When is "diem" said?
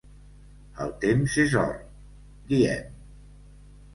2.53-2.89